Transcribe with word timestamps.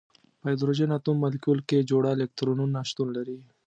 په 0.39 0.45
هایدروجن 0.49 0.89
اتوم 0.97 1.17
مالیکول 1.23 1.59
کې 1.69 1.87
جوړه 1.89 2.09
الکترونونه 2.11 2.79
شتون 2.89 3.07
لري. 3.17 3.37